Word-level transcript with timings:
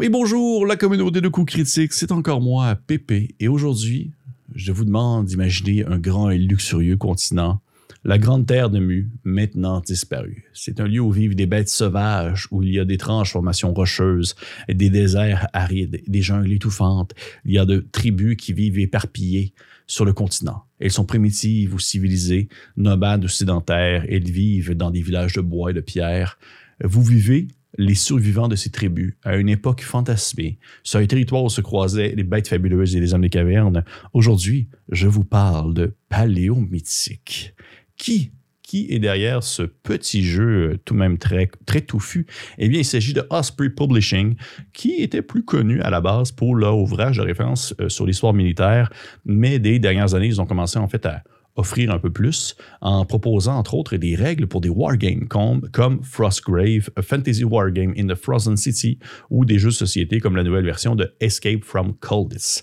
Oui, 0.00 0.10
bonjour, 0.10 0.64
la 0.64 0.76
communauté 0.76 1.20
de 1.20 1.26
coups 1.26 1.54
critiques, 1.54 1.92
c'est 1.92 2.12
encore 2.12 2.40
moi, 2.40 2.76
Pépé, 2.86 3.34
et 3.40 3.48
aujourd'hui, 3.48 4.12
je 4.54 4.70
vous 4.70 4.84
demande 4.84 5.26
d'imaginer 5.26 5.84
un 5.86 5.98
grand 5.98 6.30
et 6.30 6.38
luxurieux 6.38 6.96
continent, 6.96 7.60
la 8.04 8.16
grande 8.16 8.46
terre 8.46 8.70
de 8.70 8.78
Mu, 8.78 9.10
maintenant 9.24 9.80
disparue. 9.80 10.44
C'est 10.52 10.78
un 10.78 10.86
lieu 10.86 11.00
où 11.00 11.10
vivent 11.10 11.34
des 11.34 11.46
bêtes 11.46 11.68
sauvages, 11.68 12.46
où 12.52 12.62
il 12.62 12.74
y 12.74 12.78
a 12.78 12.84
d'étranges 12.84 13.32
formations 13.32 13.74
rocheuses, 13.74 14.36
des 14.68 14.88
déserts 14.88 15.48
arides, 15.52 16.00
des 16.06 16.22
jungles 16.22 16.52
étouffantes. 16.52 17.12
Il 17.44 17.54
y 17.54 17.58
a 17.58 17.66
de 17.66 17.84
tribus 17.90 18.36
qui 18.36 18.52
vivent 18.52 18.78
éparpillées 18.78 19.52
sur 19.88 20.04
le 20.04 20.12
continent. 20.12 20.62
Elles 20.78 20.92
sont 20.92 21.06
primitives 21.06 21.74
ou 21.74 21.80
civilisées, 21.80 22.48
nomades 22.76 23.24
ou 23.24 23.28
sédentaires. 23.28 24.06
Elles 24.08 24.30
vivent 24.30 24.76
dans 24.76 24.92
des 24.92 25.02
villages 25.02 25.32
de 25.32 25.40
bois 25.40 25.72
et 25.72 25.74
de 25.74 25.80
pierre. 25.80 26.38
Vous 26.84 27.02
vivez 27.02 27.48
les 27.78 27.94
survivants 27.94 28.48
de 28.48 28.56
ces 28.56 28.70
tribus 28.70 29.14
à 29.24 29.36
une 29.36 29.48
époque 29.48 29.82
fantasmée, 29.82 30.58
sur 30.82 30.98
un 30.98 31.06
territoire 31.06 31.44
où 31.44 31.48
se 31.48 31.60
croisaient 31.60 32.12
les 32.16 32.24
bêtes 32.24 32.48
fabuleuses 32.48 32.96
et 32.96 33.00
les 33.00 33.14
hommes 33.14 33.22
des 33.22 33.30
cavernes. 33.30 33.84
Aujourd'hui, 34.12 34.68
je 34.90 35.06
vous 35.06 35.24
parle 35.24 35.72
de 35.72 35.94
paléomythique. 36.08 37.54
Qui 37.96 38.32
qui 38.62 38.86
est 38.90 38.98
derrière 38.98 39.42
ce 39.42 39.62
petit 39.62 40.22
jeu 40.22 40.78
tout 40.84 40.92
de 40.92 40.98
même 40.98 41.16
très, 41.16 41.50
très 41.64 41.80
touffu? 41.80 42.26
Eh 42.58 42.68
bien, 42.68 42.80
il 42.80 42.84
s'agit 42.84 43.14
de 43.14 43.24
Osprey 43.30 43.70
Publishing, 43.70 44.34
qui 44.74 44.96
était 44.96 45.22
plus 45.22 45.42
connu 45.42 45.80
à 45.80 45.88
la 45.88 46.02
base 46.02 46.32
pour 46.32 46.54
leur 46.54 46.76
ouvrage 46.76 47.16
de 47.16 47.22
référence 47.22 47.74
euh, 47.80 47.88
sur 47.88 48.04
l'histoire 48.04 48.34
militaire, 48.34 48.92
mais 49.24 49.58
des 49.58 49.78
dernières 49.78 50.14
années, 50.14 50.26
ils 50.26 50.40
ont 50.42 50.44
commencé 50.44 50.78
en 50.78 50.86
fait 50.86 51.06
à 51.06 51.22
offrir 51.58 51.90
un 51.90 51.98
peu 51.98 52.10
plus 52.10 52.56
en 52.80 53.04
proposant 53.04 53.58
entre 53.58 53.74
autres 53.74 53.96
des 53.96 54.14
règles 54.14 54.46
pour 54.46 54.60
des 54.60 54.68
wargames 54.70 55.28
comme, 55.28 55.68
comme 55.72 56.02
Frostgrave, 56.02 56.88
a 56.96 57.02
Fantasy 57.02 57.44
Wargame 57.44 57.92
in 57.98 58.06
the 58.06 58.14
Frozen 58.14 58.56
City 58.56 58.98
ou 59.28 59.44
des 59.44 59.58
jeux 59.58 59.68
de 59.68 59.74
société 59.74 60.20
comme 60.20 60.36
la 60.36 60.44
nouvelle 60.44 60.64
version 60.64 60.94
de 60.94 61.12
Escape 61.20 61.64
from 61.64 61.94
Coldis. 61.98 62.62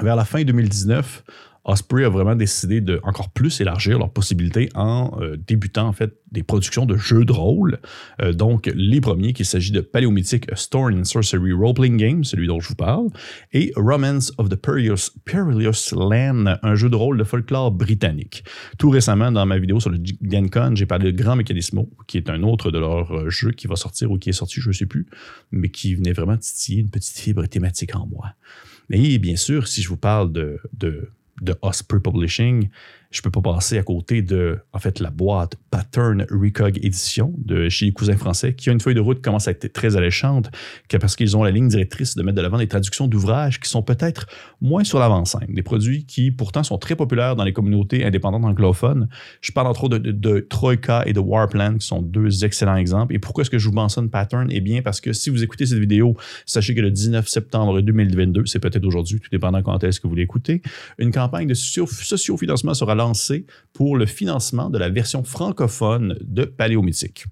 Vers 0.00 0.16
la 0.16 0.24
fin 0.24 0.44
2019, 0.44 1.24
Osprey 1.66 2.04
a 2.04 2.08
vraiment 2.08 2.36
décidé 2.36 2.80
de 2.80 3.00
encore 3.02 3.30
plus 3.30 3.60
élargir 3.60 3.98
leurs 3.98 4.12
possibilités 4.12 4.68
en 4.74 5.18
euh, 5.20 5.36
débutant 5.36 5.88
en 5.88 5.92
fait 5.92 6.14
des 6.30 6.44
productions 6.44 6.86
de 6.86 6.96
jeux 6.96 7.24
de 7.24 7.32
rôle. 7.32 7.80
Euh, 8.22 8.32
donc 8.32 8.70
les 8.74 9.00
premiers, 9.00 9.32
qu'il 9.32 9.46
s'agit 9.46 9.72
de 9.72 9.80
Paléomythic 9.80 10.46
Storm 10.54 11.00
and 11.00 11.04
Sorcery 11.04 11.52
Role-Playing 11.52 11.96
Game, 11.96 12.24
celui 12.24 12.46
dont 12.46 12.60
je 12.60 12.68
vous 12.68 12.76
parle, 12.76 13.08
et 13.52 13.72
Romance 13.74 14.32
of 14.38 14.48
the 14.48 14.54
Perilous, 14.54 15.10
Perilous 15.24 15.92
Land, 15.92 16.56
un 16.62 16.74
jeu 16.76 16.88
de 16.88 16.94
rôle 16.94 17.18
de 17.18 17.24
folklore 17.24 17.72
britannique. 17.72 18.44
Tout 18.78 18.90
récemment, 18.90 19.32
dans 19.32 19.44
ma 19.44 19.58
vidéo 19.58 19.80
sur 19.80 19.90
le 19.90 19.98
GenCon, 20.22 20.76
j'ai 20.76 20.86
parlé 20.86 21.10
de 21.10 21.22
Grand 21.22 21.34
Mechanismo, 21.34 21.90
qui 22.06 22.16
est 22.16 22.30
un 22.30 22.44
autre 22.44 22.70
de 22.70 22.78
leurs 22.78 23.12
euh, 23.12 23.28
jeux 23.28 23.50
qui 23.50 23.66
va 23.66 23.74
sortir 23.74 24.12
ou 24.12 24.18
qui 24.18 24.30
est 24.30 24.34
sorti, 24.34 24.60
je 24.60 24.68
ne 24.68 24.74
sais 24.74 24.86
plus, 24.86 25.06
mais 25.50 25.68
qui 25.68 25.96
venait 25.96 26.12
vraiment 26.12 26.36
titiller 26.36 26.82
une 26.82 26.90
petite 26.90 27.18
fibre 27.18 27.44
thématique 27.46 27.96
en 27.96 28.06
moi. 28.06 28.34
Mais 28.88 29.18
bien 29.18 29.34
sûr, 29.34 29.66
si 29.66 29.82
je 29.82 29.88
vous 29.88 29.96
parle 29.96 30.32
de 30.32 30.60
de 31.40 31.56
Osprey 31.60 32.00
Publishing, 32.00 32.70
je 33.16 33.22
peux 33.22 33.30
pas 33.30 33.40
passer 33.40 33.78
à 33.78 33.82
côté 33.82 34.20
de, 34.20 34.58
en 34.72 34.78
fait, 34.78 35.00
la 35.00 35.10
boîte 35.10 35.56
Pattern 35.70 36.26
Recog 36.30 36.78
Edition 36.84 37.32
de 37.38 37.68
chez 37.68 37.86
les 37.86 37.92
cousins 37.92 38.16
français, 38.16 38.54
qui 38.54 38.68
a 38.68 38.72
une 38.72 38.80
feuille 38.80 38.94
de 38.94 39.00
route 39.00 39.18
qui 39.18 39.22
commence 39.22 39.48
à 39.48 39.52
être 39.52 39.72
très 39.72 39.96
alléchante, 39.96 40.50
parce 41.00 41.16
qu'ils 41.16 41.36
ont 41.36 41.42
la 41.42 41.50
ligne 41.50 41.68
directrice 41.68 42.14
de 42.14 42.22
mettre 42.22 42.36
de 42.36 42.42
l'avant 42.42 42.58
des 42.58 42.68
traductions 42.68 43.06
d'ouvrages 43.06 43.58
qui 43.58 43.70
sont 43.70 43.82
peut-être 43.82 44.26
moins 44.60 44.84
sur 44.84 44.98
l'avant-scène, 44.98 45.48
des 45.48 45.62
produits 45.62 46.04
qui 46.04 46.30
pourtant 46.30 46.62
sont 46.62 46.78
très 46.78 46.94
populaires 46.94 47.36
dans 47.36 47.44
les 47.44 47.52
communautés 47.52 48.04
indépendantes 48.04 48.44
anglophones. 48.44 49.08
Je 49.40 49.52
parle 49.52 49.66
entre 49.68 49.84
autres 49.84 49.98
de, 49.98 50.40
Troika 50.40 51.02
et 51.06 51.12
de 51.12 51.20
Warplan, 51.20 51.78
qui 51.78 51.86
sont 51.86 52.02
deux 52.02 52.44
excellents 52.44 52.76
exemples. 52.76 53.14
Et 53.14 53.18
pourquoi 53.18 53.42
est-ce 53.42 53.50
que 53.50 53.58
je 53.58 53.68
vous 53.68 53.74
mentionne 53.74 54.10
Pattern? 54.10 54.48
Eh 54.50 54.60
bien, 54.60 54.82
parce 54.82 55.00
que 55.00 55.12
si 55.12 55.30
vous 55.30 55.42
écoutez 55.42 55.66
cette 55.66 55.78
vidéo, 55.78 56.16
sachez 56.44 56.74
que 56.74 56.80
le 56.80 56.90
19 56.90 57.26
septembre 57.26 57.80
2022, 57.80 58.44
c'est 58.46 58.58
peut-être 58.58 58.84
aujourd'hui, 58.84 59.20
tout 59.20 59.30
dépendant 59.30 59.62
quand 59.62 59.82
est-ce 59.84 60.00
que 60.00 60.06
vous 60.06 60.14
l'écoutez, 60.14 60.60
une 60.98 61.12
campagne 61.12 61.46
de 61.46 61.54
sociofinancement 61.54 62.74
sera 62.74 62.94
lancée 62.94 63.05
pour 63.72 63.96
le 63.96 64.06
financement 64.06 64.70
de 64.70 64.78
la 64.78 64.88
version 64.88 65.24
francophone 65.24 66.16
de 66.20 66.44
Paléomythique. 66.44 67.26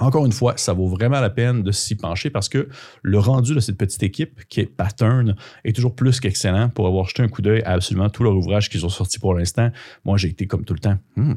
Encore 0.00 0.26
une 0.26 0.32
fois, 0.32 0.54
ça 0.56 0.72
vaut 0.72 0.88
vraiment 0.88 1.20
la 1.20 1.30
peine 1.30 1.62
de 1.62 1.70
s'y 1.70 1.94
pencher 1.94 2.28
parce 2.28 2.48
que 2.48 2.68
le 3.02 3.18
rendu 3.18 3.54
de 3.54 3.60
cette 3.60 3.78
petite 3.78 4.02
équipe, 4.02 4.44
qui 4.48 4.60
est 4.60 4.66
Pattern, 4.66 5.36
est 5.64 5.74
toujours 5.74 5.94
plus 5.94 6.18
qu'excellent 6.18 6.68
pour 6.68 6.88
avoir 6.88 7.08
jeté 7.08 7.22
un 7.22 7.28
coup 7.28 7.42
d'œil 7.42 7.62
à 7.62 7.72
absolument 7.72 8.10
tous 8.10 8.24
leurs 8.24 8.34
ouvrages 8.34 8.68
qu'ils 8.68 8.84
ont 8.84 8.90
sortis 8.90 9.20
pour 9.20 9.34
l'instant. 9.34 9.70
Moi, 10.04 10.16
j'ai 10.16 10.28
été 10.28 10.46
comme 10.46 10.64
tout 10.64 10.74
le 10.74 10.80
temps, 10.80 10.98
hmm, 11.16 11.34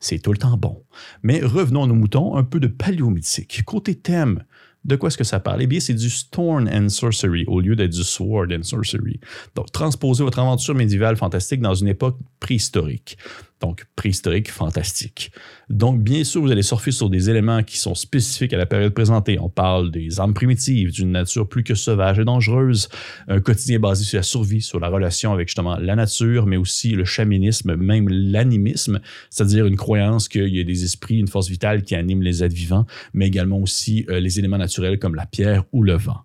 c'est 0.00 0.20
tout 0.20 0.32
le 0.32 0.38
temps 0.38 0.56
bon. 0.56 0.82
Mais 1.22 1.40
revenons 1.40 1.84
à 1.84 1.86
nos 1.86 1.94
moutons, 1.94 2.36
un 2.36 2.44
peu 2.44 2.60
de 2.60 2.66
paléomythique. 2.66 3.62
Côté 3.64 3.94
thème, 3.94 4.42
de 4.84 4.96
quoi 4.96 5.08
est-ce 5.08 5.18
que 5.18 5.24
ça 5.24 5.40
parle? 5.40 5.62
Eh 5.62 5.66
bien, 5.66 5.80
c'est 5.80 5.94
du 5.94 6.08
Storm 6.08 6.68
and 6.72 6.88
Sorcery 6.88 7.44
au 7.46 7.60
lieu 7.60 7.76
d'être 7.76 7.92
du 7.92 8.04
Sword 8.04 8.46
and 8.52 8.62
Sorcery. 8.62 9.20
Donc, 9.54 9.70
transposer 9.72 10.24
votre 10.24 10.38
aventure 10.38 10.74
médiévale 10.74 11.16
fantastique 11.16 11.60
dans 11.60 11.74
une 11.74 11.88
époque 11.88 12.16
préhistorique 12.40 13.18
donc 13.60 13.86
préhistorique, 13.96 14.50
fantastique. 14.50 15.32
Donc, 15.68 16.00
bien 16.02 16.24
sûr, 16.24 16.40
vous 16.40 16.50
allez 16.50 16.62
surfer 16.62 16.92
sur 16.92 17.10
des 17.10 17.28
éléments 17.28 17.62
qui 17.62 17.78
sont 17.78 17.94
spécifiques 17.94 18.52
à 18.52 18.56
la 18.56 18.66
période 18.66 18.94
présentée. 18.94 19.38
On 19.40 19.48
parle 19.48 19.90
des 19.90 20.20
armes 20.20 20.34
primitives, 20.34 20.92
d'une 20.92 21.10
nature 21.10 21.48
plus 21.48 21.64
que 21.64 21.74
sauvage 21.74 22.18
et 22.18 22.24
dangereuse, 22.24 22.88
un 23.26 23.40
quotidien 23.40 23.78
basé 23.78 24.04
sur 24.04 24.18
la 24.18 24.22
survie, 24.22 24.62
sur 24.62 24.80
la 24.80 24.88
relation 24.88 25.32
avec 25.32 25.48
justement 25.48 25.76
la 25.76 25.96
nature, 25.96 26.46
mais 26.46 26.56
aussi 26.56 26.90
le 26.90 27.04
chamanisme, 27.04 27.74
même 27.76 28.08
l'animisme, 28.08 29.00
c'est-à-dire 29.30 29.66
une 29.66 29.76
croyance 29.76 30.28
qu'il 30.28 30.54
y 30.54 30.60
a 30.60 30.64
des 30.64 30.84
esprits, 30.84 31.18
une 31.18 31.28
force 31.28 31.48
vitale 31.48 31.82
qui 31.82 31.94
anime 31.94 32.22
les 32.22 32.44
êtres 32.44 32.54
vivants, 32.54 32.86
mais 33.12 33.26
également 33.26 33.58
aussi 33.58 34.06
euh, 34.08 34.20
les 34.20 34.38
éléments 34.38 34.58
naturels 34.58 34.98
comme 34.98 35.14
la 35.14 35.26
pierre 35.26 35.64
ou 35.72 35.82
le 35.82 35.94
vent. 35.94 36.18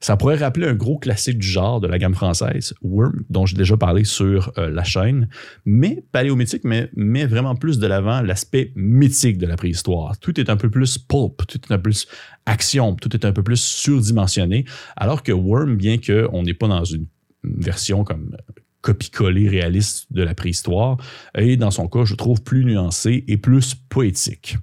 Ça 0.00 0.16
pourrait 0.16 0.36
rappeler 0.36 0.66
un 0.66 0.74
gros 0.74 0.98
classique 0.98 1.38
du 1.38 1.46
genre 1.46 1.80
de 1.80 1.86
la 1.86 1.98
gamme 1.98 2.14
française, 2.14 2.74
Worm, 2.82 3.24
dont 3.28 3.46
j'ai 3.46 3.56
déjà 3.56 3.76
parlé 3.76 4.04
sur 4.04 4.52
euh, 4.58 4.70
la 4.70 4.84
chaîne, 4.84 5.28
mais 5.64 6.04
paléomythique 6.12 6.64
met, 6.64 6.90
met 6.94 7.26
vraiment 7.26 7.54
plus 7.54 7.78
de 7.78 7.86
l'avant 7.86 8.22
l'aspect 8.22 8.72
mythique 8.74 9.38
de 9.38 9.46
la 9.46 9.56
préhistoire. 9.56 10.18
Tout 10.18 10.38
est 10.40 10.50
un 10.50 10.56
peu 10.56 10.70
plus 10.70 10.98
pulp, 10.98 11.46
tout 11.46 11.58
est 11.58 11.72
un 11.72 11.76
peu 11.76 11.82
plus 11.82 12.06
action, 12.46 12.94
tout 12.94 13.14
est 13.14 13.24
un 13.24 13.32
peu 13.32 13.42
plus 13.42 13.60
surdimensionné, 13.60 14.64
alors 14.96 15.22
que 15.22 15.32
Worm, 15.32 15.76
bien 15.76 15.98
qu'on 15.98 16.42
n'est 16.42 16.54
pas 16.54 16.68
dans 16.68 16.84
une 16.84 17.06
version 17.42 18.04
comme 18.04 18.36
copie-collée 18.80 19.48
réaliste 19.48 20.06
de 20.10 20.22
la 20.22 20.34
préhistoire, 20.34 20.96
est 21.34 21.56
dans 21.56 21.70
son 21.70 21.88
cas, 21.88 22.04
je 22.04 22.14
trouve, 22.14 22.42
plus 22.42 22.64
nuancé 22.64 23.24
et 23.28 23.36
plus 23.36 23.74
poétique. 23.74 24.56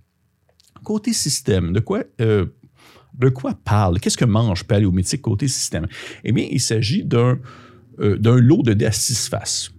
Côté 0.84 1.14
système, 1.14 1.74
de 1.74 1.80
quoi 1.80 2.04
euh, 2.22 2.46
de 3.18 3.30
quoi 3.30 3.54
parle? 3.64 4.00
Qu'est-ce 4.00 4.18
que 4.18 4.26
mange 4.26 4.64
Paléomythique 4.64 5.22
côté 5.22 5.48
système? 5.48 5.88
Eh 6.24 6.32
bien, 6.32 6.48
il 6.50 6.60
s'agit 6.60 7.04
d'un 7.04 7.40
euh, 8.00 8.18
lot 8.40 8.64
de 8.64 8.74
dés 8.74 8.86
à 8.86 8.92
six 8.92 9.28
faces. 9.28 9.72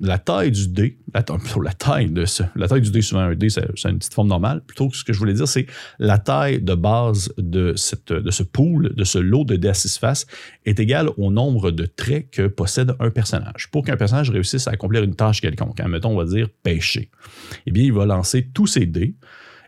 La 0.00 0.18
taille 0.18 0.50
du 0.50 0.66
dé, 0.66 0.98
la, 1.14 1.22
taille 1.78 2.12
la 2.56 2.68
taille 2.68 2.80
du 2.80 2.90
dé, 2.90 3.02
souvent 3.02 3.20
un 3.20 3.34
dé, 3.34 3.48
c'est 3.48 3.62
une 3.84 3.98
petite 3.98 4.14
forme 4.14 4.28
normale. 4.28 4.62
Plutôt 4.66 4.88
que 4.88 4.96
ce 4.96 5.04
que 5.04 5.12
je 5.12 5.18
voulais 5.18 5.34
dire, 5.34 5.46
c'est 5.46 5.66
la 6.00 6.18
taille 6.18 6.60
de 6.60 6.74
base 6.74 7.32
de 7.38 7.74
ce 7.76 8.42
pool, 8.42 8.92
de 8.94 9.04
ce 9.04 9.18
lot 9.18 9.44
de 9.44 9.56
dés 9.56 9.68
à 9.68 9.74
six 9.74 9.98
faces, 9.98 10.26
est 10.64 10.80
égale 10.80 11.10
au 11.16 11.30
nombre 11.30 11.70
de 11.70 11.86
traits 11.86 12.30
que 12.30 12.48
possède 12.48 12.94
un 12.98 13.10
personnage. 13.10 13.70
Pour 13.70 13.84
qu'un 13.84 13.96
personnage 13.96 14.30
réussisse 14.30 14.66
à 14.66 14.72
accomplir 14.72 15.04
une 15.04 15.14
tâche 15.14 15.40
quelconque, 15.40 15.78
hein, 15.78 15.88
mettons, 15.88 16.10
on 16.10 16.16
va 16.16 16.24
dire 16.24 16.48
pêcher, 16.62 17.10
eh 17.66 17.70
bien, 17.70 17.84
il 17.84 17.92
va 17.92 18.06
lancer 18.06 18.48
tous 18.52 18.66
ses 18.66 18.86
dés 18.86 19.14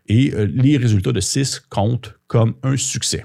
et 0.06 0.32
euh, 0.34 0.46
les 0.46 0.76
résultats 0.76 1.12
de 1.12 1.20
6 1.20 1.60
comptent 1.68 2.14
comme 2.26 2.54
un 2.62 2.76
succès. 2.76 3.24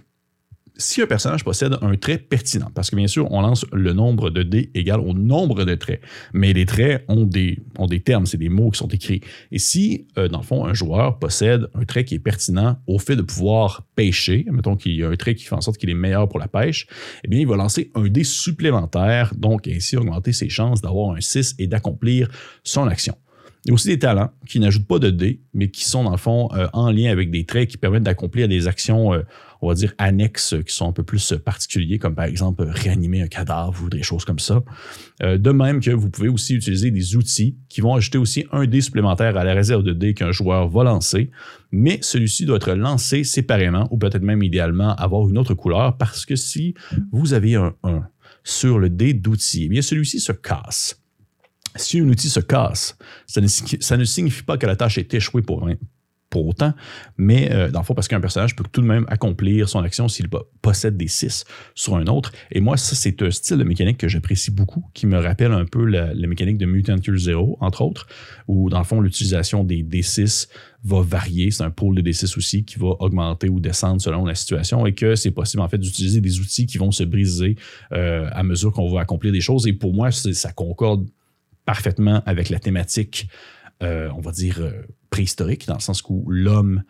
Si 0.81 1.01
un 1.01 1.07
personnage 1.07 1.43
possède 1.43 1.75
un 1.81 1.93
trait 1.97 2.17
pertinent, 2.17 2.71
parce 2.73 2.89
que 2.89 2.95
bien 2.95 3.07
sûr, 3.07 3.29
on 3.31 3.41
lance 3.41 3.65
le 3.73 3.91
nombre 3.91 4.29
de 4.29 4.43
dés 4.43 4.71
égal 4.73 5.01
au 5.01 5.13
nombre 5.13 5.65
de 5.65 5.75
traits, 5.75 5.99
mais 6.31 6.53
les 6.53 6.65
traits 6.65 7.03
ont 7.09 7.25
des, 7.25 7.59
ont 7.77 7.85
des 7.85 7.99
termes, 7.99 8.25
c'est 8.25 8.37
des 8.37 8.47
mots 8.47 8.69
qui 8.71 8.77
sont 8.77 8.87
écrits. 8.87 9.19
Et 9.51 9.59
si, 9.59 10.07
euh, 10.17 10.29
dans 10.29 10.37
le 10.37 10.45
fond, 10.45 10.63
un 10.63 10.73
joueur 10.73 11.19
possède 11.19 11.67
un 11.73 11.83
trait 11.83 12.05
qui 12.05 12.15
est 12.15 12.19
pertinent 12.19 12.77
au 12.87 12.97
fait 12.97 13.17
de 13.17 13.21
pouvoir 13.21 13.85
pêcher, 13.95 14.45
mettons 14.49 14.77
qu'il 14.77 14.95
y 14.95 15.03
a 15.03 15.09
un 15.09 15.17
trait 15.17 15.35
qui 15.35 15.43
fait 15.43 15.55
en 15.55 15.59
sorte 15.59 15.77
qu'il 15.77 15.89
est 15.89 15.95
meilleur 15.95 16.29
pour 16.29 16.39
la 16.39 16.47
pêche, 16.47 16.87
eh 17.25 17.27
bien, 17.27 17.41
il 17.41 17.47
va 17.47 17.57
lancer 17.57 17.91
un 17.93 18.07
dé 18.07 18.23
supplémentaire, 18.23 19.33
donc 19.35 19.67
ainsi 19.67 19.97
augmenter 19.97 20.31
ses 20.31 20.47
chances 20.47 20.81
d'avoir 20.81 21.13
un 21.13 21.19
6 21.19 21.55
et 21.59 21.67
d'accomplir 21.67 22.29
son 22.63 22.87
action. 22.87 23.15
Il 23.69 23.71
y 23.71 23.73
a 23.73 23.75
aussi 23.75 23.89
des 23.89 23.99
talents 23.99 24.31
qui 24.47 24.59
n'ajoutent 24.59 24.87
pas 24.87 24.97
de 24.97 25.11
dés, 25.11 25.41
mais 25.53 25.69
qui 25.69 25.85
sont 25.85 26.03
dans 26.03 26.09
le 26.09 26.17
fond 26.17 26.49
euh, 26.53 26.65
en 26.73 26.89
lien 26.89 27.11
avec 27.11 27.29
des 27.29 27.45
traits 27.45 27.69
qui 27.69 27.77
permettent 27.77 28.01
d'accomplir 28.01 28.47
des 28.47 28.65
actions, 28.65 29.13
euh, 29.13 29.21
on 29.61 29.67
va 29.67 29.75
dire, 29.75 29.93
annexes 29.99 30.55
qui 30.65 30.73
sont 30.73 30.89
un 30.89 30.91
peu 30.91 31.03
plus 31.03 31.35
particuliers, 31.45 31.99
comme 31.99 32.15
par 32.15 32.25
exemple 32.25 32.63
réanimer 32.63 33.21
un 33.21 33.27
cadavre 33.27 33.83
ou 33.83 33.89
des 33.91 34.01
choses 34.01 34.25
comme 34.25 34.39
ça. 34.39 34.63
Euh, 35.21 35.37
de 35.37 35.51
même 35.51 35.81
que 35.81 35.91
vous 35.91 36.09
pouvez 36.09 36.29
aussi 36.29 36.55
utiliser 36.55 36.89
des 36.89 37.15
outils 37.15 37.57
qui 37.69 37.81
vont 37.81 37.93
ajouter 37.93 38.17
aussi 38.17 38.43
un 38.51 38.65
dé 38.65 38.81
supplémentaire 38.81 39.37
à 39.37 39.43
la 39.43 39.53
réserve 39.53 39.83
de 39.83 39.93
dés 39.93 40.15
qu'un 40.15 40.31
joueur 40.31 40.67
va 40.67 40.83
lancer, 40.83 41.29
mais 41.71 41.99
celui-ci 42.01 42.47
doit 42.47 42.57
être 42.57 42.73
lancé 42.73 43.23
séparément 43.23 43.87
ou 43.91 43.99
peut-être 43.99 44.23
même 44.23 44.41
idéalement 44.41 44.95
avoir 44.95 45.29
une 45.29 45.37
autre 45.37 45.53
couleur 45.53 45.95
parce 45.95 46.25
que 46.25 46.35
si 46.35 46.73
vous 47.11 47.35
avez 47.35 47.53
un 47.53 47.75
1 47.83 48.01
sur 48.43 48.79
le 48.79 48.89
dé 48.89 49.13
d'outils, 49.13 49.65
eh 49.65 49.69
bien 49.69 49.83
celui-ci 49.83 50.19
se 50.19 50.31
casse 50.31 50.98
si 51.75 51.99
un 51.99 52.07
outil 52.07 52.29
se 52.29 52.39
casse, 52.39 52.97
ça 53.27 53.41
ne, 53.41 54.05
signifie 54.05 54.43
pas 54.43 54.57
que 54.57 54.65
la 54.65 54.75
tâche 54.75 54.97
est 54.97 55.13
échouée 55.13 55.41
pour, 55.41 55.67
pour 56.29 56.47
autant, 56.47 56.73
mais 57.17 57.51
euh, 57.51 57.71
dans 57.71 57.79
le 57.79 57.85
fond, 57.85 57.93
parce 57.93 58.07
qu'un 58.07 58.21
personnage 58.21 58.55
peut 58.55 58.63
tout 58.71 58.81
de 58.81 58.85
même 58.85 59.05
accomplir 59.09 59.67
son 59.67 59.79
action 59.79 60.07
s'il 60.07 60.27
possède 60.61 60.95
des 60.95 61.07
6 61.07 61.45
sur 61.73 61.95
un 61.95 62.05
autre. 62.05 62.31
Et 62.51 62.61
moi, 62.61 62.77
ça, 62.77 62.95
c'est 62.95 63.21
un 63.21 63.31
style 63.31 63.57
de 63.57 63.63
mécanique 63.63 63.97
que 63.97 64.07
j'apprécie 64.07 64.51
beaucoup, 64.51 64.85
qui 64.93 65.07
me 65.07 65.17
rappelle 65.17 65.51
un 65.51 65.65
peu 65.65 65.85
la, 65.85 66.13
mécanique 66.13 66.57
de 66.57 66.65
Mutant 66.65 66.97
Year 67.05 67.17
Zero, 67.17 67.57
entre 67.61 67.81
autres, 67.81 68.07
où 68.47 68.69
dans 68.69 68.77
le 68.77 68.83
fond, 68.83 69.01
l'utilisation 69.01 69.63
des 69.63 69.83
D6 69.83 70.49
va 70.83 71.01
varier. 71.01 71.51
C'est 71.51 71.63
un 71.63 71.71
pôle 71.71 71.95
de 71.95 72.01
D6 72.01 72.37
aussi 72.37 72.63
qui 72.63 72.77
va 72.77 72.89
augmenter 72.99 73.49
ou 73.49 73.59
descendre 73.59 73.99
selon 73.99 74.25
la 74.25 74.35
situation 74.35 74.85
et 74.85 74.93
que 74.93 75.15
c'est 75.15 75.31
possible 75.31 75.63
en 75.63 75.67
fait 75.67 75.79
d'utiliser 75.79 76.21
des 76.21 76.39
outils 76.39 76.67
qui 76.67 76.77
vont 76.77 76.91
se 76.91 77.03
briser 77.03 77.55
euh, 77.91 78.29
à 78.31 78.43
mesure 78.43 78.71
qu'on 78.71 78.89
va 78.93 79.01
accomplir 79.01 79.33
des 79.33 79.41
choses. 79.41 79.67
Et 79.67 79.73
pour 79.73 79.93
moi, 79.93 80.11
ça 80.11 80.51
concorde 80.51 81.07
parfaitement 81.69 82.23
avec 82.25 82.49
la 82.49 82.57
thématique 82.57 83.27
euh, 83.83 84.09
on 84.17 84.21
va 84.21 84.31
dire, 84.31 84.59
euh, 84.59 84.71
préhistorique, 85.11 85.67
dans 85.67 85.75
le 85.75 85.79
sens 85.79 86.03
où 86.09 86.25
l'homme 86.27 86.81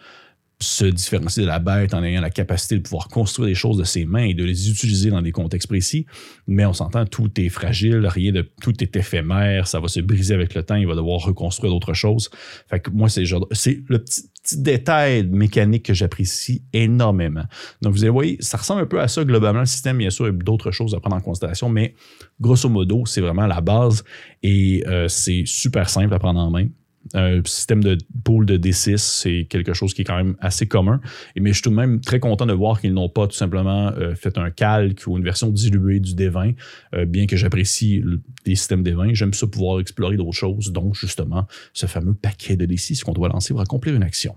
se 0.61 0.85
différencie 0.85 1.43
de 1.43 1.47
la 1.47 1.59
bête 1.59 1.93
en 1.93 2.03
ayant 2.03 2.21
la 2.21 2.29
capacité 2.29 2.77
de 2.77 2.81
pouvoir 2.81 3.09
construire 3.09 3.47
des 3.47 3.55
choses 3.55 3.77
de 3.77 3.83
ses 3.83 4.05
mains 4.05 4.23
et 4.23 4.33
de 4.33 4.43
les 4.43 4.69
utiliser 4.69 5.09
dans 5.09 5.21
des 5.21 5.31
contextes 5.33 5.67
précis. 5.67 6.05
Mais 6.47 6.65
on 6.65 6.73
s'entend, 6.73 7.05
tout 7.05 7.29
est 7.39 7.49
fragile, 7.49 8.07
rien 8.07 8.31
de 8.31 8.49
tout 8.61 8.81
est 8.81 8.95
éphémère, 8.95 9.67
ça 9.67 9.81
va 9.81 9.89
se 9.89 9.99
briser 9.99 10.33
avec 10.33 10.55
le 10.55 10.63
temps, 10.63 10.75
il 10.75 10.87
va 10.87 10.95
devoir 10.95 11.19
reconstruire 11.19 11.71
d'autres 11.71 11.93
choses. 11.93 12.29
Fait 12.69 12.79
que 12.79 12.89
moi, 12.89 13.09
c'est 13.09 13.23
le 13.23 13.99
petit, 13.99 14.28
détail 14.57 15.27
mécanique 15.27 15.85
que 15.85 15.93
j'apprécie 15.93 16.63
énormément. 16.73 17.43
Donc, 17.81 17.95
vous 17.95 18.13
voyez, 18.13 18.37
ça 18.39 18.57
ressemble 18.57 18.81
un 18.81 18.85
peu 18.85 18.99
à 18.99 19.07
ça 19.07 19.23
globalement. 19.23 19.61
Le 19.61 19.65
système, 19.65 19.97
bien 19.97 20.09
sûr, 20.09 20.27
il 20.27 20.33
y 20.33 20.35
a 20.35 20.43
d'autres 20.43 20.71
choses 20.71 20.93
à 20.95 20.99
prendre 20.99 21.15
en 21.15 21.21
considération, 21.21 21.69
mais 21.69 21.95
grosso 22.39 22.69
modo, 22.69 23.05
c'est 23.05 23.21
vraiment 23.21 23.47
la 23.47 23.61
base 23.61 24.03
et 24.43 24.83
euh, 24.87 25.07
c'est 25.07 25.43
super 25.45 25.89
simple 25.89 26.13
à 26.13 26.19
prendre 26.19 26.39
en 26.39 26.49
main. 26.49 26.67
Un 27.13 27.41
système 27.45 27.83
de 27.83 27.97
pool 28.23 28.45
de 28.45 28.57
D6, 28.57 28.97
c'est 28.97 29.47
quelque 29.49 29.73
chose 29.73 29.93
qui 29.93 30.01
est 30.01 30.05
quand 30.05 30.17
même 30.17 30.35
assez 30.39 30.67
commun. 30.67 31.01
Mais 31.35 31.49
je 31.49 31.55
suis 31.55 31.63
tout 31.63 31.69
de 31.69 31.75
même 31.75 32.01
très 32.01 32.19
content 32.19 32.45
de 32.45 32.53
voir 32.53 32.79
qu'ils 32.79 32.93
n'ont 32.93 33.09
pas 33.09 33.27
tout 33.27 33.35
simplement 33.35 33.91
euh, 33.97 34.15
fait 34.15 34.37
un 34.37 34.51
calque 34.51 35.03
ou 35.07 35.17
une 35.17 35.23
version 35.23 35.49
diluée 35.49 35.99
du 35.99 36.13
D20, 36.13 36.55
euh, 36.93 37.05
bien 37.05 37.25
que 37.25 37.35
j'apprécie 37.35 38.03
les 38.45 38.55
systèmes 38.55 38.83
D20. 38.83 39.15
J'aime 39.15 39.33
ça 39.33 39.47
pouvoir 39.47 39.79
explorer 39.79 40.17
d'autres 40.17 40.31
choses, 40.33 40.71
donc 40.71 40.95
justement 40.95 41.47
ce 41.73 41.85
fameux 41.85 42.13
paquet 42.13 42.55
de 42.55 42.65
D6 42.65 43.03
qu'on 43.03 43.13
doit 43.13 43.29
lancer 43.29 43.53
pour 43.53 43.61
accomplir 43.61 43.95
une 43.95 44.03
action. 44.03 44.35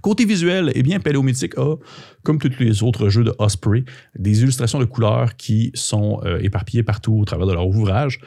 Côté 0.00 0.24
visuel, 0.26 0.70
eh 0.74 0.82
bien, 0.82 1.00
Paléomythique 1.00 1.56
a, 1.56 1.76
comme 2.22 2.38
tous 2.38 2.52
les 2.60 2.82
autres 2.82 3.08
jeux 3.08 3.24
de 3.24 3.34
Osprey, 3.38 3.84
des 4.18 4.42
illustrations 4.42 4.78
de 4.78 4.84
couleurs 4.84 5.36
qui 5.36 5.70
sont 5.74 6.20
euh, 6.24 6.38
éparpillées 6.40 6.82
partout 6.82 7.14
au 7.20 7.24
travers 7.24 7.46
de 7.46 7.52
leur 7.52 7.66
ouvrage. 7.66 8.20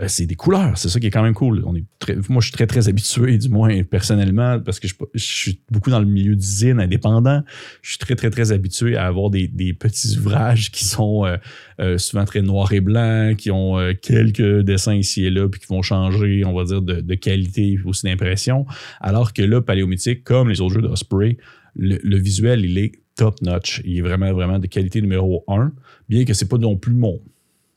Euh, 0.00 0.08
c'est 0.08 0.26
des 0.26 0.34
couleurs. 0.34 0.76
C'est 0.76 0.90
ça 0.90 1.00
qui 1.00 1.06
est 1.06 1.10
quand 1.10 1.22
même 1.22 1.34
cool. 1.34 1.62
On 1.64 1.74
est 1.74 1.84
moi, 2.28 2.40
je 2.40 2.48
suis 2.48 2.52
très, 2.52 2.66
très 2.66 2.88
habitué, 2.88 3.38
du 3.38 3.48
moins 3.48 3.82
personnellement, 3.82 4.60
parce 4.60 4.78
que 4.78 4.86
je, 4.86 4.94
suis 5.14 5.60
beaucoup 5.70 5.90
dans 5.90 5.98
le 5.98 6.06
milieu 6.06 6.36
d'usine 6.36 6.78
indépendant. 6.78 7.42
Je 7.82 7.90
suis 7.90 7.98
très, 7.98 8.14
très, 8.14 8.30
très 8.30 8.52
habitué 8.52 8.96
à 8.96 9.06
avoir 9.06 9.30
des, 9.30 9.48
petits 9.72 10.16
ouvrages 10.18 10.70
qui 10.70 10.84
sont 10.84 11.24
euh, 11.24 11.36
euh, 11.80 11.98
souvent 11.98 12.24
très 12.24 12.42
noirs 12.42 12.72
et 12.72 12.80
blancs, 12.80 13.36
qui 13.36 13.50
ont 13.50 13.76
quelques 14.02 14.60
dessins 14.60 14.94
ici 14.94 15.24
et 15.24 15.30
là, 15.30 15.48
puis 15.48 15.60
qui 15.60 15.66
vont 15.66 15.82
changer, 15.82 16.44
on 16.44 16.52
va 16.52 16.64
dire, 16.64 16.82
de, 16.82 17.14
qualité 17.14 17.78
aussi 17.84 18.04
d'impression. 18.04 18.66
Alors 19.00 19.32
que 19.32 19.42
là, 19.42 19.62
Paléomythique, 19.62 20.22
comme 20.22 20.50
les 20.50 20.60
autres 20.60 20.74
jeux 20.74 20.82
d'Osprey, 20.82 21.38
le, 21.74 21.98
le 22.02 22.18
visuel, 22.18 22.64
il 22.64 22.78
est 22.78 22.92
top 23.16 23.40
notch. 23.42 23.80
Il 23.84 23.98
est 23.98 24.02
vraiment, 24.02 24.32
vraiment 24.32 24.58
de 24.58 24.66
qualité 24.66 25.00
numéro 25.00 25.44
un, 25.48 25.72
bien 26.08 26.24
que 26.24 26.34
c'est 26.34 26.48
pas 26.48 26.58
non 26.58 26.76
plus 26.76 26.94
mon 26.94 27.20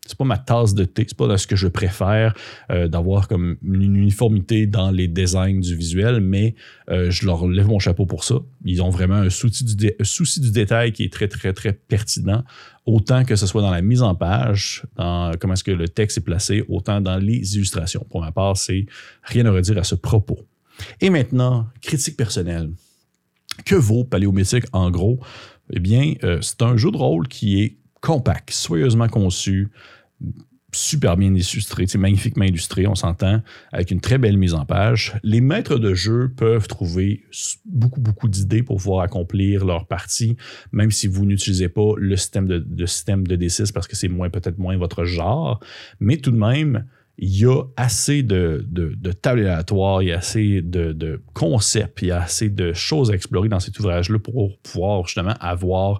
c'est 0.10 0.18
pas 0.18 0.26
ma 0.26 0.40
tasse 0.40 0.74
de 0.74 0.86
thé, 0.86 1.06
c'est 1.08 1.16
pas 1.16 1.38
ce 1.38 1.46
que 1.46 1.56
je 1.56 1.68
préfère 1.68 2.34
euh, 2.72 2.88
d'avoir 2.88 3.28
comme 3.28 3.58
une 3.64 3.96
uniformité 3.96 4.66
dans 4.66 4.90
les 4.90 5.08
designs 5.08 5.60
du 5.60 5.76
visuel, 5.76 6.20
mais 6.20 6.56
euh, 6.90 7.12
je 7.12 7.28
leur 7.28 7.48
lève 7.48 7.68
mon 7.68 7.78
chapeau 7.78 8.08
pour 8.08 8.24
ça. 8.24 8.36
Ils 8.66 8.82
ont 8.82 8.90
vraiment 8.90 9.16
un 9.16 9.30
souci, 9.30 9.64
du 9.64 10.52
détail 10.52 10.94
qui 10.94 11.04
est 11.04 11.14
très, 11.14 11.28
très, 11.28 11.54
très 11.54 11.74
pertinent, 11.74 12.44
autant 12.88 13.24
que 13.24 13.36
ce 13.36 13.46
soit 13.46 13.62
dans 13.62 13.70
la 13.70 13.84
mise 13.84 14.02
en 14.02 14.16
page, 14.16 14.84
dans 14.96 15.32
comment 15.40 15.54
est-ce 15.54 15.64
que 15.64 15.72
le 15.72 15.88
texte 15.88 16.18
est 16.18 16.22
placé, 16.22 16.64
autant 16.68 17.02
dans 17.02 17.18
les 17.18 17.56
illustrations. 17.56 18.04
Pour 18.10 18.22
ma 18.22 18.32
part, 18.32 18.58
c'est 18.58 18.88
rien 19.22 19.46
à 19.46 19.52
redire 19.52 19.78
à 19.78 19.84
ce 19.84 19.94
propos. 19.94 20.40
Et 21.02 21.12
maintenant, 21.12 21.68
critique 21.82 22.18
personnelle. 22.18 22.72
Que 23.64 23.76
vaut 23.76 24.06
Paléomythique 24.06 24.66
en 24.72 24.90
gros? 24.90 25.20
Eh 25.72 25.80
bien, 25.80 26.16
euh, 26.24 26.40
c'est 26.42 26.64
un 26.64 26.78
jeu 26.78 26.90
de 26.90 26.98
rôle 26.98 27.28
qui 27.28 27.62
est 27.62 27.78
compact, 28.02 28.52
soyeusement 28.52 29.08
conçu, 29.08 29.70
super 30.72 31.18
bien 31.18 31.34
illustré, 31.34 31.86
magnifiquement 31.98 32.46
illustré, 32.46 32.88
on 32.88 32.96
s'entend, 32.96 33.42
avec 33.72 33.92
une 33.92 34.02
très 34.02 34.18
belle 34.18 34.38
mise 34.38 34.54
en 34.54 34.66
page. 34.66 35.16
Les 35.24 35.42
maîtres 35.42 35.78
de 35.78 35.94
jeu 35.94 36.32
peuvent 36.36 36.68
trouver 36.68 37.24
beaucoup, 37.66 38.02
beaucoup 38.02 38.28
d'idées 38.28 38.64
pour 38.64 38.78
pouvoir 38.78 39.04
accomplir 39.04 39.66
leur 39.66 39.88
partie, 39.88 40.38
même 40.72 40.92
si 40.92 41.08
vous 41.08 41.26
n'utilisez 41.26 41.70
pas 41.70 41.94
le 41.98 42.16
système 42.16 42.48
de, 42.48 42.86
système 42.86 43.26
de 43.26 43.36
D6 43.36 43.72
parce 43.72 43.88
que 43.88 43.96
c'est 43.96 44.08
moins 44.08 44.30
peut-être 44.30 44.60
moins 44.60 44.78
votre 44.78 45.06
genre. 45.06 45.60
Mais 46.00 46.18
tout 46.18 46.32
de 46.32 46.38
même, 46.38 46.86
il 47.18 47.36
y 47.36 47.46
a 47.46 47.64
assez 47.76 48.24
de, 48.24 48.66
de, 48.70 49.12
tables 49.12 49.42
aléatoires, 49.42 50.04
il 50.04 50.10
y 50.10 50.12
a 50.12 50.18
assez 50.20 50.62
de, 50.62 51.22
concepts, 51.34 52.02
il 52.04 52.10
y 52.10 52.12
a 52.12 52.22
assez 52.22 52.50
de 52.50 52.74
choses 52.74 53.12
à 53.12 53.16
explorer 53.16 53.50
dans 53.50 53.60
cet 53.60 53.80
ouvrage-là 53.80 54.20
pour 54.20 54.58
pouvoir 54.60 55.06
justement 55.06 55.34
avoir, 55.40 56.00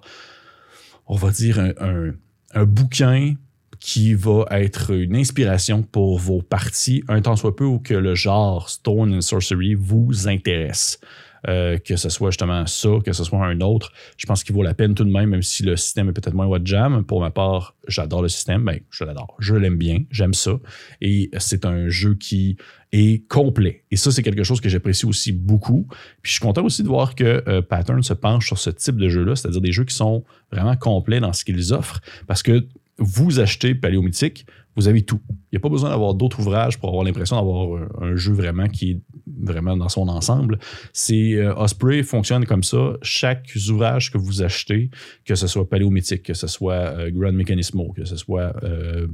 on 1.06 1.16
va 1.16 1.30
dire, 1.30 1.58
un, 1.58 2.12
un 2.54 2.64
bouquin 2.64 3.34
qui 3.80 4.14
va 4.14 4.44
être 4.50 4.92
une 4.92 5.16
inspiration 5.16 5.82
pour 5.82 6.18
vos 6.18 6.42
parties, 6.42 7.02
un 7.08 7.22
temps 7.22 7.36
soit 7.36 7.56
peu 7.56 7.64
où 7.64 7.78
que 7.78 7.94
le 7.94 8.14
genre 8.14 8.68
Stone 8.68 9.14
and 9.14 9.22
Sorcery 9.22 9.74
vous 9.74 10.28
intéresse. 10.28 11.00
Euh, 11.48 11.78
que 11.78 11.96
ce 11.96 12.10
soit 12.10 12.30
justement 12.30 12.66
ça, 12.66 12.90
que 13.02 13.14
ce 13.14 13.24
soit 13.24 13.42
un 13.42 13.62
autre, 13.62 13.92
je 14.18 14.26
pense 14.26 14.44
qu'il 14.44 14.54
vaut 14.54 14.62
la 14.62 14.74
peine 14.74 14.94
tout 14.94 15.04
de 15.04 15.10
même, 15.10 15.30
même 15.30 15.42
si 15.42 15.62
le 15.62 15.74
système 15.74 16.10
est 16.10 16.12
peut-être 16.12 16.34
moins 16.34 16.46
votre 16.46 16.66
jam. 16.66 17.02
Pour 17.02 17.20
ma 17.20 17.30
part, 17.30 17.76
j'adore 17.88 18.20
le 18.20 18.28
système, 18.28 18.62
ben, 18.62 18.78
je 18.90 19.04
l'adore, 19.04 19.36
je 19.38 19.54
l'aime 19.54 19.78
bien, 19.78 20.00
j'aime 20.10 20.34
ça. 20.34 20.58
Et 21.00 21.30
c'est 21.38 21.64
un 21.64 21.88
jeu 21.88 22.14
qui 22.14 22.58
est 22.92 23.26
complet. 23.28 23.84
Et 23.90 23.96
ça, 23.96 24.10
c'est 24.10 24.22
quelque 24.22 24.42
chose 24.42 24.60
que 24.60 24.68
j'apprécie 24.68 25.06
aussi 25.06 25.32
beaucoup. 25.32 25.86
Puis 26.20 26.30
je 26.30 26.32
suis 26.32 26.40
content 26.40 26.62
aussi 26.62 26.82
de 26.82 26.88
voir 26.88 27.14
que 27.14 27.42
euh, 27.48 27.62
Pattern 27.62 28.02
se 28.02 28.12
penche 28.12 28.46
sur 28.46 28.58
ce 28.58 28.68
type 28.68 28.96
de 28.96 29.08
jeu-là, 29.08 29.34
c'est-à-dire 29.34 29.62
des 29.62 29.72
jeux 29.72 29.84
qui 29.84 29.94
sont 29.94 30.24
vraiment 30.52 30.76
complets 30.76 31.20
dans 31.20 31.32
ce 31.32 31.46
qu'ils 31.46 31.72
offrent, 31.72 32.02
parce 32.26 32.42
que 32.42 32.66
vous 33.00 33.40
achetez 33.40 33.74
Paléomythique, 33.74 34.46
vous 34.76 34.86
avez 34.86 35.02
tout. 35.02 35.20
Il 35.28 35.54
n'y 35.54 35.56
a 35.56 35.60
pas 35.60 35.68
besoin 35.68 35.90
d'avoir 35.90 36.14
d'autres 36.14 36.40
ouvrages 36.40 36.78
pour 36.78 36.90
avoir 36.90 37.04
l'impression 37.04 37.36
d'avoir 37.36 37.88
un, 38.00 38.14
jeu 38.14 38.32
vraiment 38.32 38.68
qui 38.68 38.92
est 38.92 39.00
vraiment 39.42 39.76
dans 39.76 39.88
son 39.88 40.06
ensemble. 40.08 40.58
C'est 40.92 41.34
euh, 41.34 41.54
Osprey 41.56 42.02
fonctionne 42.02 42.44
comme 42.44 42.62
ça. 42.62 42.92
Chaque 43.02 43.50
ouvrage 43.68 44.12
que 44.12 44.18
vous 44.18 44.42
achetez, 44.42 44.90
que 45.24 45.34
ce 45.34 45.46
soit 45.46 45.68
Paléomythique, 45.68 46.22
que 46.22 46.34
ce 46.34 46.46
soit 46.46 46.74
euh, 46.74 47.10
Grand 47.10 47.32
Mechanismo, 47.32 47.92
que 47.92 48.04
ce 48.04 48.16
soit 48.16 48.54
euh, 48.62 49.08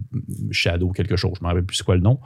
Shadow 0.50 0.90
quelque 0.90 1.16
chose, 1.16 1.33
je 1.37 1.40
ne 1.40 1.45
me 1.45 1.49
rappelle 1.49 1.64
plus 1.64 1.76
c'est 1.76 1.85
quoi 1.85 1.97
le 1.97 2.02
nom, 2.02 2.19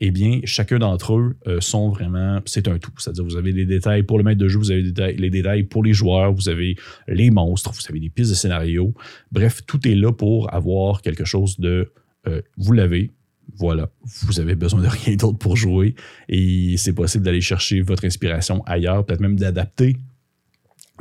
eh 0.00 0.10
bien, 0.10 0.40
chacun 0.44 0.78
d'entre 0.78 1.14
eux 1.14 1.36
euh, 1.46 1.60
sont 1.60 1.90
vraiment, 1.90 2.40
c'est 2.44 2.68
un 2.68 2.78
tout. 2.78 2.92
C'est-à-dire, 2.98 3.24
vous 3.24 3.36
avez 3.36 3.52
les 3.52 3.66
détails 3.66 4.02
pour 4.02 4.18
le 4.18 4.24
maître 4.24 4.40
de 4.40 4.48
jeu, 4.48 4.58
vous 4.58 4.70
avez 4.70 4.82
les 4.82 5.30
détails 5.30 5.64
pour 5.64 5.84
les 5.84 5.92
joueurs, 5.92 6.32
vous 6.32 6.48
avez 6.48 6.76
les 7.08 7.30
monstres, 7.30 7.72
vous 7.72 7.82
avez 7.88 8.00
des 8.00 8.10
pistes 8.10 8.30
de 8.30 8.36
scénario. 8.36 8.94
Bref, 9.30 9.62
tout 9.66 9.86
est 9.86 9.94
là 9.94 10.12
pour 10.12 10.52
avoir 10.52 11.02
quelque 11.02 11.24
chose 11.24 11.58
de, 11.60 11.92
euh, 12.26 12.42
vous 12.56 12.72
l'avez, 12.72 13.10
voilà, 13.56 13.90
vous 14.22 14.40
avez 14.40 14.54
besoin 14.54 14.82
de 14.82 14.88
rien 15.04 15.16
d'autre 15.16 15.38
pour 15.38 15.56
jouer 15.56 15.94
et 16.28 16.76
c'est 16.76 16.94
possible 16.94 17.24
d'aller 17.24 17.40
chercher 17.40 17.80
votre 17.80 18.04
inspiration 18.04 18.62
ailleurs, 18.64 19.04
peut-être 19.04 19.20
même 19.20 19.38
d'adapter 19.38 19.96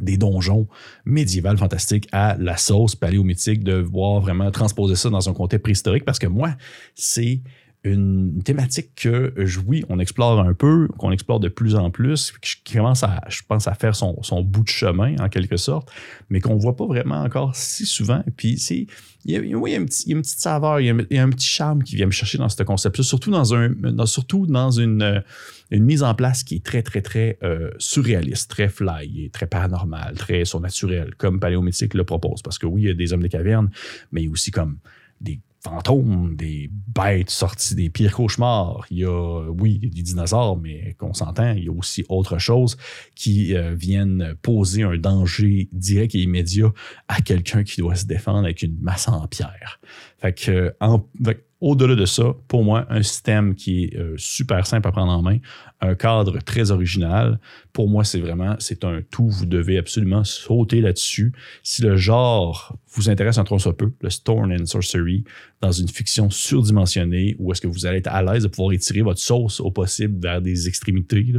des 0.01 0.17
donjons 0.17 0.67
médiévals 1.05 1.57
fantastiques 1.57 2.07
à 2.11 2.35
la 2.39 2.57
sauce 2.57 2.95
paléomythique, 2.95 3.63
de 3.63 3.73
voir 3.73 4.21
vraiment 4.21 4.49
transposer 4.51 4.95
ça 4.95 5.09
dans 5.09 5.29
un 5.29 5.33
contexte 5.33 5.63
préhistorique 5.63 6.05
parce 6.05 6.19
que 6.19 6.27
moi, 6.27 6.55
c'est 6.95 7.41
une 7.83 8.43
thématique 8.43 8.91
que, 8.95 9.33
oui, 9.65 9.83
on 9.89 9.99
explore 9.99 10.39
un 10.39 10.53
peu, 10.53 10.87
qu'on 10.99 11.11
explore 11.11 11.39
de 11.39 11.47
plus 11.47 11.75
en 11.75 11.89
plus, 11.89 12.31
qui 12.41 12.75
commence 12.75 13.01
à, 13.03 13.21
je 13.27 13.41
pense, 13.47 13.67
à 13.67 13.73
faire 13.73 13.95
son, 13.95 14.13
bout 14.43 14.63
de 14.63 14.69
chemin, 14.69 15.15
en 15.19 15.29
quelque 15.29 15.57
sorte, 15.57 15.91
mais 16.29 16.41
qu'on 16.41 16.55
ne 16.55 16.61
voit 16.61 16.75
pas 16.75 16.85
vraiment 16.85 17.21
encore 17.23 17.55
si 17.55 17.87
souvent. 17.87 18.23
Puis, 18.37 18.59
c'est, 18.59 18.85
il 19.25 19.31
y, 19.31 19.35
a, 19.35 19.57
oui, 19.57 19.71
il 19.71 19.73
y 19.73 19.75
a, 19.75 19.79
une 19.79 19.87
petite 20.21 20.39
saveur, 20.39 20.79
il 20.79 20.85
y, 21.09 21.17
a, 21.17 21.23
un 21.23 21.29
petit 21.31 21.47
charme 21.47 21.81
qui 21.81 21.95
vient 21.95 22.05
me 22.05 22.11
chercher 22.11 22.37
dans 22.37 22.49
ce 22.49 22.61
concept-là, 22.61 23.03
surtout 23.03 23.31
dans, 23.31 23.55
un, 23.55 23.73
surtout 24.05 24.45
dans 24.45 24.69
une, 24.69 25.23
une 25.71 25.83
mise 25.83 26.03
en 26.03 26.13
place 26.13 26.43
qui 26.43 26.57
est 26.57 26.63
très, 26.63 26.83
très, 26.83 27.01
très 27.01 27.39
euh, 27.41 27.71
surréaliste, 27.79 28.51
très 28.51 28.69
fly, 28.69 29.31
très 29.31 29.47
paranormal, 29.47 30.13
très 30.17 30.45
surnaturel, 30.45 31.15
comme 31.15 31.39
Paléomythique 31.39 31.95
le 31.95 32.03
propose. 32.03 32.43
Parce 32.43 32.59
que 32.59 32.67
oui, 32.67 32.83
il 32.83 32.87
y 32.89 32.91
a 32.91 32.93
des 32.93 33.11
hommes 33.11 33.23
de 33.23 33.27
caverne, 33.27 33.71
mais 34.11 34.27
aussi 34.27 34.51
comme 34.51 34.77
des 35.19 35.39
fantômes, 35.63 36.35
des 36.35 36.69
bêtes 36.71 37.29
sorties 37.29 37.75
des 37.75 37.89
pires 37.89 38.13
cauchemars. 38.13 38.85
Il 38.89 38.99
y 38.99 39.05
a, 39.05 39.49
oui, 39.49 39.77
des 39.79 40.01
dinosaures, 40.01 40.57
mais 40.57 40.95
qu'on 40.97 41.13
s'entend, 41.13 41.53
il 41.53 41.65
y 41.65 41.69
a 41.69 41.71
aussi 41.71 42.03
autre 42.09 42.37
chose 42.39 42.77
qui 43.15 43.55
euh, 43.55 43.73
viennent 43.75 44.35
poser 44.41 44.83
un 44.83 44.97
danger 44.97 45.69
direct 45.71 46.15
et 46.15 46.19
immédiat 46.19 46.71
à 47.07 47.21
quelqu'un 47.21 47.63
qui 47.63 47.81
doit 47.81 47.95
se 47.95 48.05
défendre 48.05 48.39
avec 48.39 48.63
une 48.63 48.77
masse 48.79 49.07
en 49.07 49.27
pierre. 49.27 49.79
Fait 50.17 50.33
que, 50.33 50.73
Au-delà 51.61 51.95
de 51.95 52.05
ça, 52.05 52.35
pour 52.47 52.63
moi, 52.63 52.87
un 52.89 53.03
système 53.03 53.53
qui 53.53 53.83
est 53.83 53.95
euh, 53.95 54.15
super 54.17 54.65
simple 54.65 54.87
à 54.87 54.91
prendre 54.91 55.11
en 55.11 55.21
main, 55.21 55.37
un 55.79 55.93
cadre 55.93 56.39
très 56.39 56.71
original, 56.71 57.39
pour 57.71 57.87
moi, 57.87 58.03
c'est 58.03 58.19
vraiment, 58.19 58.55
c'est 58.57 58.83
un 58.83 59.01
tout. 59.11 59.29
Vous 59.29 59.45
devez 59.45 59.77
absolument 59.77 60.23
sauter 60.23 60.81
là-dessus. 60.81 61.33
Si 61.61 61.83
le 61.83 61.97
genre 61.97 62.75
vous 62.93 63.11
intéresse 63.11 63.37
un 63.37 63.45
soit 63.59 63.77
peu, 63.77 63.91
le 64.01 64.09
Stone 64.09 64.51
and 64.59 64.65
Sorcery, 64.65 65.23
dans 65.61 65.71
une 65.71 65.87
fiction 65.87 66.31
surdimensionnée, 66.31 67.35
où 67.37 67.51
est-ce 67.51 67.61
que 67.61 67.67
vous 67.67 67.85
allez 67.85 67.99
être 67.99 68.07
à 68.07 68.23
l'aise 68.23 68.41
de 68.41 68.47
pouvoir 68.47 68.73
étirer 68.73 69.01
votre 69.01 69.19
sauce 69.19 69.59
au 69.59 69.69
possible 69.69 70.19
vers 70.19 70.41
des 70.41 70.67
extrémités, 70.67 71.31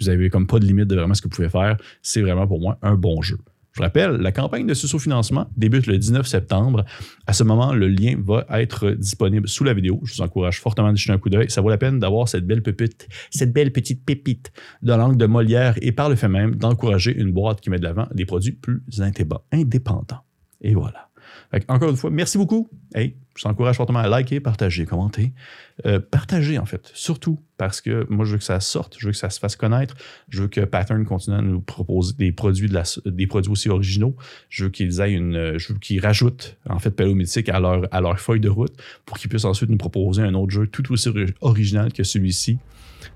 vous 0.00 0.08
avez 0.08 0.28
comme 0.28 0.48
pas 0.48 0.58
de 0.58 0.66
limite 0.66 0.88
de 0.88 0.96
vraiment 0.96 1.14
ce 1.14 1.22
que 1.22 1.28
vous 1.28 1.36
pouvez 1.36 1.48
faire, 1.48 1.76
c'est 2.02 2.20
vraiment 2.20 2.48
pour 2.48 2.60
moi 2.60 2.78
un 2.82 2.96
bon 2.96 3.22
jeu. 3.22 3.38
Je 3.78 3.82
rappelle, 3.84 4.16
la 4.16 4.32
campagne 4.32 4.66
de 4.66 4.74
sous-financement 4.74 5.46
débute 5.56 5.86
le 5.86 5.98
19 5.98 6.26
septembre. 6.26 6.84
À 7.28 7.32
ce 7.32 7.44
moment, 7.44 7.72
le 7.72 7.86
lien 7.86 8.16
va 8.18 8.44
être 8.50 8.90
disponible 8.90 9.48
sous 9.48 9.62
la 9.62 9.72
vidéo. 9.72 10.00
Je 10.02 10.14
vous 10.14 10.20
encourage 10.20 10.60
fortement 10.60 10.90
de 10.90 10.96
jeter 10.96 11.12
un 11.12 11.18
coup 11.18 11.30
d'œil. 11.30 11.48
Ça 11.48 11.60
vaut 11.60 11.70
la 11.70 11.78
peine 11.78 12.00
d'avoir 12.00 12.28
cette 12.28 12.44
belle 12.44 12.60
pépite, 12.60 13.06
cette 13.30 13.52
belle 13.52 13.70
petite 13.70 14.04
pépite 14.04 14.50
de 14.82 14.92
langue 14.92 15.16
de 15.16 15.26
Molière 15.26 15.76
et 15.80 15.92
par 15.92 16.08
le 16.08 16.16
fait 16.16 16.26
même 16.26 16.56
d'encourager 16.56 17.16
une 17.16 17.30
boîte 17.30 17.60
qui 17.60 17.70
met 17.70 17.78
de 17.78 17.84
l'avant 17.84 18.08
des 18.12 18.26
produits 18.26 18.50
plus 18.50 18.82
indépendants. 18.98 20.24
Et 20.60 20.74
voilà 20.74 21.07
encore 21.68 21.90
une 21.90 21.96
fois, 21.96 22.10
merci 22.10 22.38
beaucoup. 22.38 22.68
Hey, 22.94 23.16
je 23.36 23.44
vous 23.44 23.50
encourage 23.50 23.76
fortement 23.76 24.00
à 24.00 24.08
liker, 24.08 24.40
partager, 24.40 24.84
commenter. 24.84 25.32
Euh, 25.86 26.00
partager, 26.00 26.58
en 26.58 26.66
fait, 26.66 26.90
surtout 26.94 27.38
parce 27.56 27.80
que 27.80 28.06
moi, 28.10 28.24
je 28.24 28.32
veux 28.32 28.38
que 28.38 28.44
ça 28.44 28.60
sorte, 28.60 28.96
je 28.98 29.06
veux 29.06 29.12
que 29.12 29.18
ça 29.18 29.30
se 29.30 29.38
fasse 29.38 29.56
connaître, 29.56 29.94
je 30.28 30.42
veux 30.42 30.48
que 30.48 30.60
Pattern 30.60 31.04
continue 31.04 31.36
à 31.36 31.42
nous 31.42 31.60
proposer 31.60 32.14
des 32.18 32.32
produits, 32.32 32.70
des 33.06 33.26
produits 33.26 33.52
aussi 33.52 33.68
originaux. 33.68 34.16
Je 34.48 34.64
veux 34.64 34.70
qu'ils 34.70 35.00
aient 35.00 35.12
une. 35.12 35.56
Je 35.58 35.72
veux 35.72 35.78
qu'ils 35.78 36.00
rajoutent, 36.00 36.56
en 36.68 36.78
fait, 36.78 36.90
Palo 36.90 37.14
Mythique 37.14 37.48
à 37.48 37.60
leur, 37.60 37.86
à 37.92 38.00
leur 38.00 38.18
feuille 38.18 38.40
de 38.40 38.48
route 38.48 38.74
pour 39.06 39.18
qu'ils 39.18 39.30
puissent 39.30 39.44
ensuite 39.44 39.70
nous 39.70 39.78
proposer 39.78 40.22
un 40.22 40.34
autre 40.34 40.50
jeu 40.50 40.66
tout 40.66 40.92
aussi 40.92 41.08
original 41.40 41.92
que 41.92 42.02
celui-ci. 42.02 42.58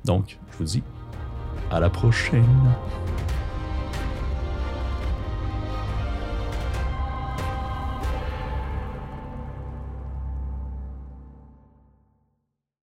Donc, 0.04 0.38
je 0.52 0.58
vous 0.58 0.64
dis 0.64 0.82
à 1.70 1.80
la 1.80 1.90
prochaine. 1.90 2.44